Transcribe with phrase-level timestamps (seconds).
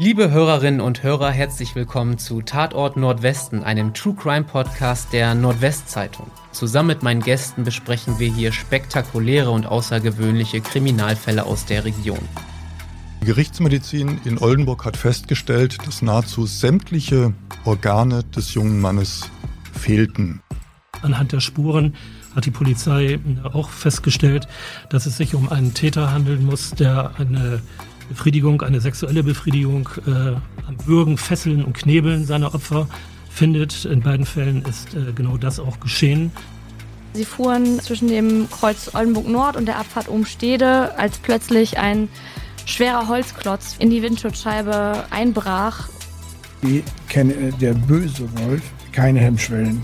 [0.00, 6.30] Liebe Hörerinnen und Hörer, herzlich willkommen zu Tatort Nordwesten, einem True Crime Podcast der Nordwestzeitung.
[6.52, 12.20] Zusammen mit meinen Gästen besprechen wir hier spektakuläre und außergewöhnliche Kriminalfälle aus der Region.
[13.22, 17.34] Die Gerichtsmedizin in Oldenburg hat festgestellt, dass nahezu sämtliche
[17.64, 19.28] Organe des jungen Mannes
[19.72, 20.42] fehlten.
[21.02, 21.96] Anhand der Spuren
[22.36, 23.18] hat die Polizei
[23.52, 24.46] auch festgestellt,
[24.90, 27.62] dass es sich um einen Täter handeln muss, der eine
[28.08, 32.88] Befriedigung, eine sexuelle Befriedigung äh, am Würgen, Fesseln und Knebeln seiner Opfer
[33.30, 33.84] findet.
[33.84, 36.32] In beiden Fällen ist äh, genau das auch geschehen.
[37.14, 42.08] Sie fuhren zwischen dem Kreuz Oldenburg Nord und der Abfahrt Umstede, als plötzlich ein
[42.66, 45.88] schwerer Holzklotz in die Windschutzscheibe einbrach.
[46.60, 49.80] Wie kenne der böse Wolf keine Hemmschwellen.